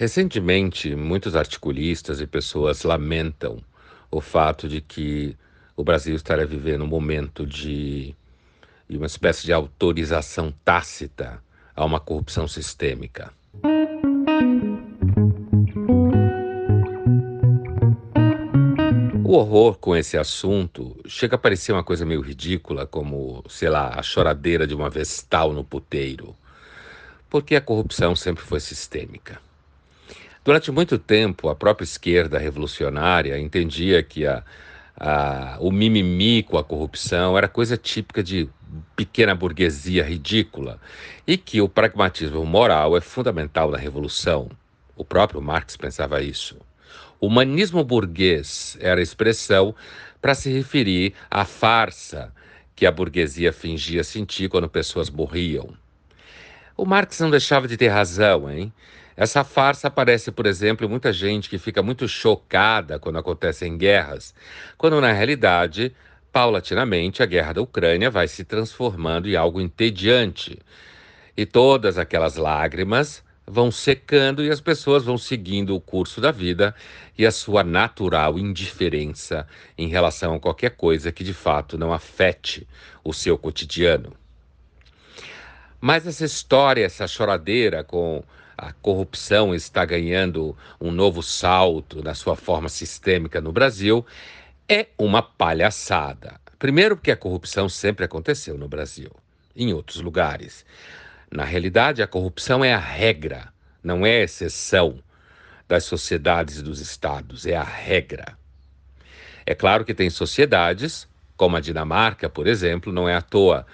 [0.00, 3.58] Recentemente, muitos articulistas e pessoas lamentam
[4.10, 5.36] o fato de que
[5.76, 8.16] o Brasil estará vivendo um momento de,
[8.88, 11.42] de uma espécie de autorização tácita
[11.76, 13.30] a uma corrupção sistêmica.
[19.22, 23.92] O horror com esse assunto chega a parecer uma coisa meio ridícula, como, sei lá,
[23.94, 26.34] a choradeira de uma vestal no puteiro,
[27.28, 29.49] porque a corrupção sempre foi sistêmica.
[30.42, 34.42] Durante muito tempo, a própria esquerda revolucionária entendia que a,
[34.96, 38.48] a, o mimimi com a corrupção era coisa típica de
[38.96, 40.80] pequena burguesia ridícula
[41.26, 44.50] e que o pragmatismo moral é fundamental na revolução.
[44.96, 46.56] O próprio Marx pensava isso.
[47.20, 49.74] O humanismo burguês era a expressão
[50.22, 52.32] para se referir à farsa
[52.74, 55.68] que a burguesia fingia sentir quando pessoas morriam.
[56.74, 58.72] O Marx não deixava de ter razão, hein?
[59.16, 64.34] Essa farsa aparece, por exemplo, em muita gente que fica muito chocada quando acontecem guerras,
[64.78, 65.94] quando na realidade,
[66.32, 70.58] paulatinamente, a guerra da Ucrânia vai se transformando em algo entediante.
[71.36, 76.74] E todas aquelas lágrimas vão secando e as pessoas vão seguindo o curso da vida
[77.18, 79.46] e a sua natural indiferença
[79.76, 82.66] em relação a qualquer coisa que de fato não afete
[83.02, 84.14] o seu cotidiano.
[85.80, 88.22] Mas essa história, essa choradeira com
[88.60, 94.04] a corrupção está ganhando um novo salto na sua forma sistêmica no Brasil,
[94.68, 96.38] é uma palhaçada.
[96.58, 99.10] Primeiro, porque a corrupção sempre aconteceu no Brasil,
[99.56, 100.66] em outros lugares.
[101.32, 103.50] Na realidade, a corrupção é a regra,
[103.82, 105.02] não é a exceção
[105.66, 108.36] das sociedades e dos estados, é a regra.
[109.46, 113.66] É claro que tem sociedades, como a Dinamarca, por exemplo, não é à toa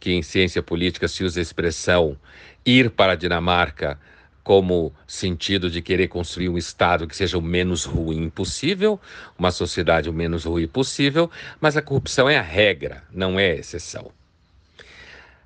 [0.00, 2.18] que em ciência política se usa a expressão
[2.66, 4.00] ir para a Dinamarca
[4.42, 9.00] como sentido de querer construir um Estado que seja o menos ruim possível,
[9.38, 11.30] uma sociedade o menos ruim possível,
[11.60, 14.10] mas a corrupção é a regra, não é a exceção.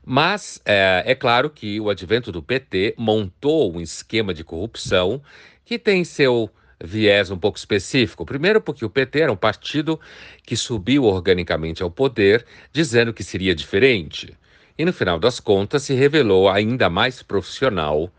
[0.05, 5.21] Mas é, é claro que o advento do PT montou um esquema de corrupção
[5.65, 6.49] que tem seu
[6.83, 8.25] viés um pouco específico.
[8.25, 9.99] Primeiro, porque o PT era um partido
[10.45, 14.37] que subiu organicamente ao poder, dizendo que seria diferente.
[14.79, 18.11] E no final das contas se revelou ainda mais profissional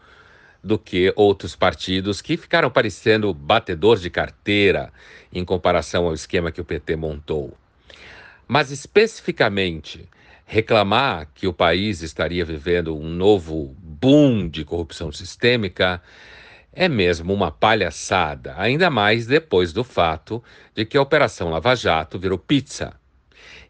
[0.68, 4.94] do que outros partidos que ficaram parecendo batedor de carteira
[5.34, 7.58] em comparação ao esquema que o PT montou.
[8.48, 10.08] Mas especificamente,
[10.46, 16.02] reclamar que o país estaria vivendo um novo boom de corrupção sistêmica
[16.72, 20.44] é mesmo uma palhaçada, ainda mais depois do fato
[20.76, 22.94] de que a Operação Lava Jato virou pizza.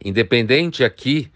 [0.03, 1.31] Independente aqui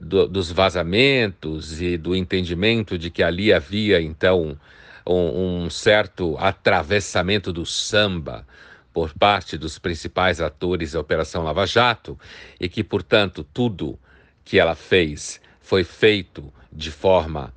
[0.00, 4.58] do, dos vazamentos e do entendimento de que ali havia, então,
[5.06, 8.46] um, um certo atravessamento do samba
[8.92, 12.18] por parte dos principais atores da Operação Lava Jato
[12.60, 13.98] e que, portanto, tudo
[14.44, 17.52] que ela fez foi feito de forma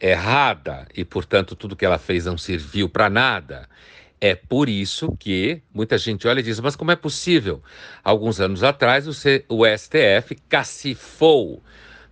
[0.00, 3.68] errada e, portanto, tudo que ela fez não serviu para nada.
[4.20, 7.62] É por isso que muita gente olha e diz: mas como é possível?
[8.02, 11.62] Alguns anos atrás, o, C o STF cacifou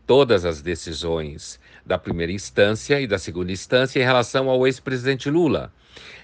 [0.06, 5.72] todas as decisões da primeira instância e da segunda instância em relação ao ex-presidente Lula.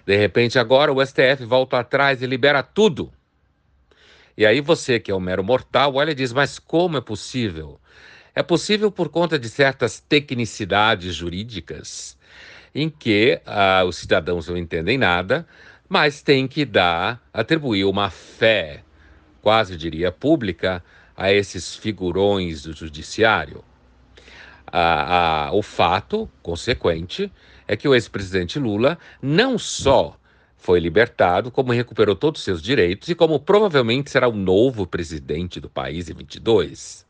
[0.07, 3.13] De repente, agora o STF volta atrás e libera tudo.
[4.37, 7.79] E aí você, que é um mero mortal, olha e diz: mas como é possível?
[8.35, 12.17] É possível por conta de certas tecnicidades jurídicas
[12.75, 15.47] em que ah, os cidadãos não entendem nada,
[15.89, 18.83] mas tem que dar, atribuir uma fé,
[19.43, 20.85] quase diria pública,
[21.17, 23.65] a esses figurões do judiciário
[24.73, 27.31] a, a, o fato consequente
[27.67, 30.17] é que o ex-presidente Lula não só
[30.57, 35.61] foi libertado, como recuperou todos os seus direitos e como provavelmente será o novo presidente
[35.61, 37.07] do país em 22.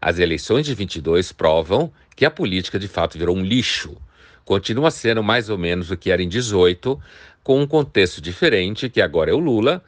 [0.00, 3.96] As eleições de 22 provam que a política de fato virou um lixo.
[4.44, 7.00] Continua sendo mais ou menos o que era em 18,
[7.42, 9.82] com um contexto diferente, que agora é o Lula,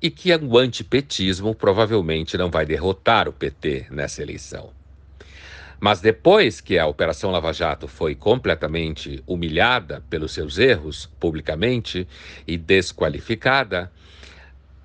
[0.00, 4.77] e que o antipetismo provavelmente não vai derrotar o PT nessa eleição.
[5.80, 12.06] Mas depois que a Operação Lava Jato foi completamente humilhada pelos seus erros publicamente
[12.46, 13.90] e desqualificada,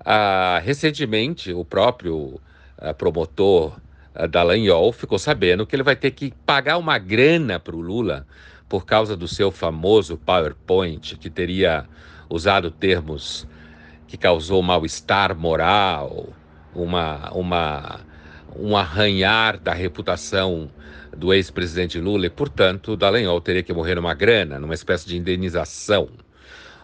[0.04, 2.40] ah, recentemente o próprio
[2.78, 3.76] ah, promotor
[4.14, 8.24] ah, Dallagnol ficou sabendo que ele vai ter que pagar uma grana para o Lula
[8.68, 11.86] por causa do seu famoso PowerPoint, que teria
[12.30, 13.46] usado termos
[14.06, 16.28] que causou mal-estar moral,
[16.74, 18.00] uma, uma,
[18.56, 20.70] um arranhar da reputação
[21.16, 26.08] do ex-presidente Lula e, portanto, Dallagnol teria que morrer numa grana, numa espécie de indenização.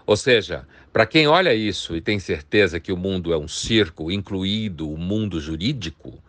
[0.06, 4.10] Ou seja, para quem olha isso e tem certeza que o mundo é um circo,
[4.10, 6.20] incluído o mundo jurídico,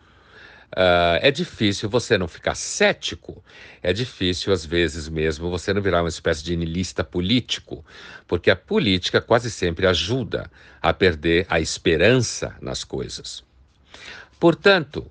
[0.72, 3.44] Uh, é difícil você não ficar cético,
[3.84, 7.84] é difícil, às vezes mesmo, você não virar uma espécie de niilista político,
[8.26, 10.50] porque a política quase sempre ajuda
[10.82, 13.44] a perder a esperança nas coisas.
[14.40, 15.06] Portanto,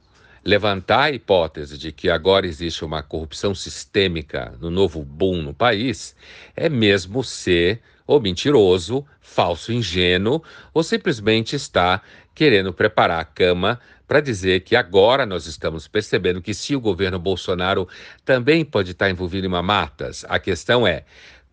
[0.44, 6.16] levantar a hipótese de que agora existe uma corrupção sistêmica no novo boom no país
[6.56, 10.42] é mesmo ser ou mentiroso, falso, ingênuo,
[10.75, 12.02] ou simplesmente está
[12.34, 13.78] querendo preparar a cama
[14.08, 17.88] para dizer que agora nós estamos percebendo que se o governo Bolsonaro
[18.25, 21.04] também pode estar envolvido em mamatas, a questão é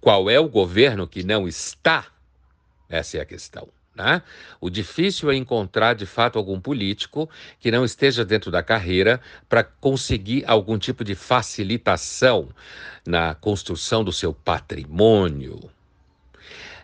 [0.01, 2.07] qual é o governo que não está?
[2.89, 3.76] Essa é a questão.
[3.97, 4.21] Né?
[4.61, 7.27] O difícil é encontrar de fato algum político
[7.59, 12.49] que não esteja dentro da carreira para conseguir algum tipo de facilitação
[13.03, 15.71] na construção do seu patrimônio.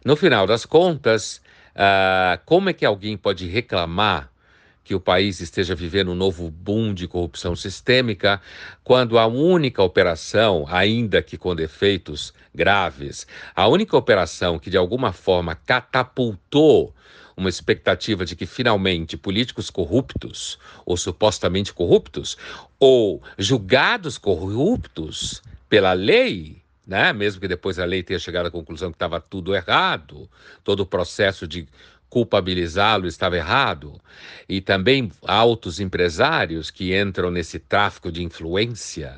[0.03, 1.39] No final das contas,
[1.75, 4.32] uh, como é que alguém pode reclamar
[4.83, 8.41] que o país esteja vivendo um novo boom de corrupção sistêmica,
[8.83, 13.25] quando a única operação, ainda que com defeitos graves,
[13.55, 16.93] a única operação que de alguma forma catapultou
[17.35, 22.37] uma expectativa de que finalmente políticos corruptos, ou supostamente corruptos,
[22.79, 27.11] ou julgados corruptos pela lei, né?
[27.11, 30.29] mesmo que depois a lei tenha chegado à conclusão que estava tudo errado,
[30.63, 31.67] todo o processo de
[32.13, 33.99] culpabilizá-lo estava errado,
[34.47, 39.17] e também altos empresários que entram nesse tráfico de influência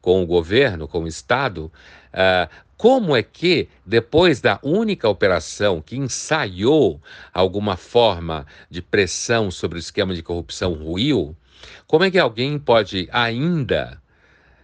[0.00, 1.70] com o governo, com o Estado,
[2.14, 2.48] uh,
[2.78, 6.98] como é que, depois da única operação que ensaiou
[7.30, 11.36] alguma forma de pressão sobre o esquema de corrupção ruiu,
[11.86, 13.99] como é que alguém pode ainda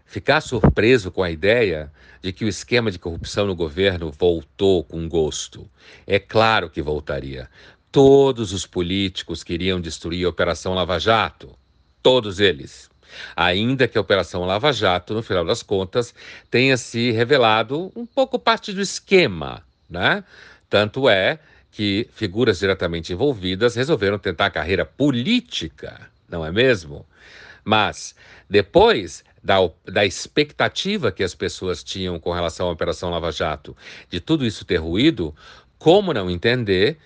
[0.07, 1.93] ficar surpreso com a ideia
[2.23, 5.69] de que o esquema de corrupção no governo voltou com gosto.
[6.07, 7.51] É claro que voltaria.
[7.91, 11.57] Todos os políticos queriam destruir a Operação Lava Jato.
[12.03, 12.89] Todos eles.
[13.35, 16.15] Ainda que a Operação Lava Jato, no final das contas,
[16.51, 20.25] tenha se revelado um pouco parte do esquema, né?
[20.69, 21.39] Tanto é
[21.71, 27.07] que figuras diretamente envolvidas resolveram tentar a carreira política, não é mesmo?
[27.65, 28.15] Mas
[28.49, 33.77] depois da, da expectativa que as pessoas tinham com relação à Operação Lava Jato,
[34.11, 35.33] de tudo isso ter ruído,
[35.79, 36.99] como não entender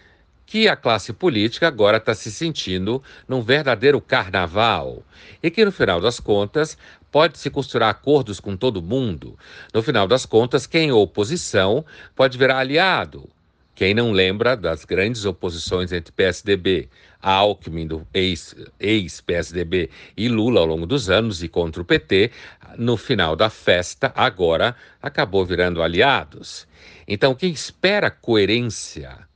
[0.47, 5.05] que a classe política agora está se sentindo num verdadeiro carnaval
[5.43, 6.79] e que, no final das contas,
[7.13, 9.39] pode se costurar acordos com todo mundo.
[9.73, 11.85] No final das contas, quem é oposição
[12.17, 13.29] pode virar aliado.
[13.81, 20.67] Quem não lembra das grandes oposições entre PSDB, Alckmin, do ex-PSDB, ex e Lula ao
[20.67, 22.31] longo dos anos e contra o PT,
[22.77, 26.69] no final da festa, agora acabou virando aliados.
[27.09, 29.30] Então, quem espera coerência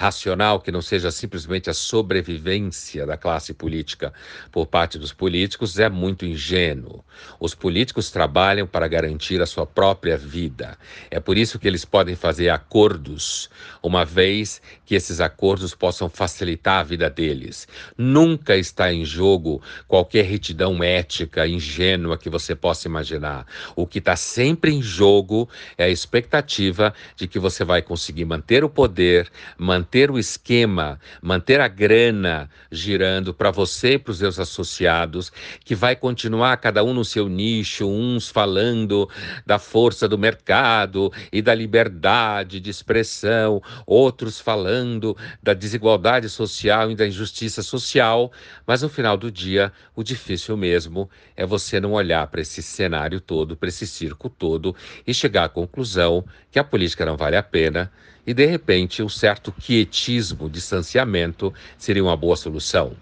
[0.00, 4.14] racional que não seja simplesmente a sobrevivência da classe política
[4.50, 7.04] por parte dos políticos é muito ingênuo.
[7.38, 10.78] Os políticos trabalham para garantir a sua própria vida.
[11.10, 13.50] É por isso que eles podem fazer acordos,
[13.82, 17.68] uma vez que esses acordos possam facilitar a vida deles.
[17.98, 23.46] Nunca está em jogo qualquer retidão ética ingênua que você possa imaginar.
[23.76, 25.46] O que está sempre em jogo
[25.76, 31.00] é a expectativa de que você vai conseguir manter o poder, manter manter o esquema,
[31.20, 35.32] manter a grana girando para você e para os seus associados,
[35.64, 39.10] que vai continuar cada um no seu nicho, uns falando
[39.44, 46.94] da força do mercado e da liberdade de expressão, outros falando da desigualdade social e
[46.94, 48.30] da injustiça social,
[48.64, 53.20] mas no final do dia, o difícil mesmo é você não olhar para esse cenário
[53.20, 54.72] todo, para esse circo todo
[55.04, 57.90] e chegar à conclusão que a política não vale a pena
[58.26, 62.96] e, de repente, um certo quietismo, distanciamento seria uma boa solução.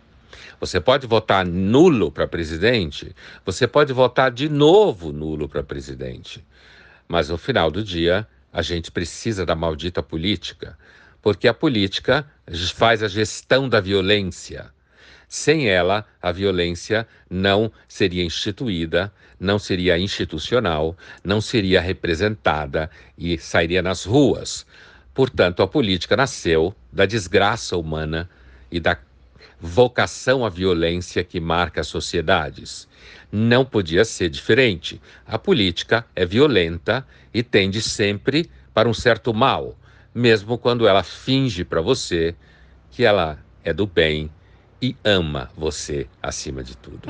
[0.61, 6.45] Você pode votar nulo para presidente, você pode votar de novo nulo para presidente.
[7.07, 10.77] Mas no final do dia, a gente precisa da maldita política,
[11.23, 12.29] porque a política
[12.75, 14.71] faz a gestão da violência.
[15.29, 23.83] Sem ela, a violência não seria instituída, não seria institucional, não seria representada e sairia
[23.83, 24.67] nas ruas.
[25.19, 28.31] Portanto, a política nasceu da desgraça humana
[28.71, 28.97] e da
[29.61, 32.87] vocação à violência que marca as sociedades.
[33.33, 35.03] Não podia ser diferente.
[35.27, 39.77] A política é violenta e tende sempre para um certo mal,
[40.15, 42.33] mesmo quando ela finge para você
[42.93, 44.31] que ela é do bem
[44.81, 47.09] e ama você acima de tudo.